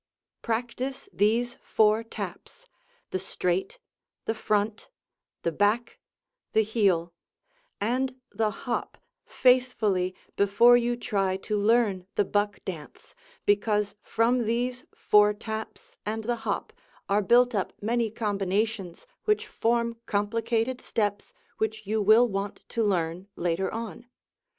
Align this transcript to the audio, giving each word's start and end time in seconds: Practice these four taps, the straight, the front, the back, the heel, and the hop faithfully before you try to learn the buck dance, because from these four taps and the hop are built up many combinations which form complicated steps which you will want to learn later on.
Practice 0.41 1.07
these 1.13 1.53
four 1.61 2.01
taps, 2.01 2.67
the 3.11 3.19
straight, 3.19 3.77
the 4.25 4.33
front, 4.33 4.89
the 5.43 5.51
back, 5.51 5.99
the 6.53 6.63
heel, 6.63 7.13
and 7.79 8.19
the 8.31 8.49
hop 8.49 8.97
faithfully 9.27 10.15
before 10.35 10.75
you 10.75 10.95
try 10.97 11.37
to 11.37 11.55
learn 11.55 12.07
the 12.15 12.25
buck 12.25 12.65
dance, 12.65 13.13
because 13.45 13.93
from 14.01 14.45
these 14.47 14.85
four 14.95 15.35
taps 15.35 15.95
and 16.03 16.23
the 16.23 16.37
hop 16.49 16.73
are 17.07 17.21
built 17.21 17.53
up 17.53 17.71
many 17.79 18.09
combinations 18.09 19.05
which 19.25 19.45
form 19.45 19.97
complicated 20.07 20.81
steps 20.81 21.31
which 21.59 21.85
you 21.85 22.01
will 22.01 22.27
want 22.27 22.63
to 22.69 22.81
learn 22.83 23.27
later 23.35 23.71
on. 23.71 24.07